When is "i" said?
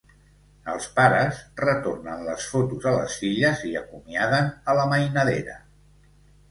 3.73-3.77